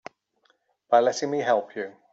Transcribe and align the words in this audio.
By 0.89 0.99
letting 0.99 1.29
me 1.29 1.41
help 1.41 1.75
you. 1.75 1.95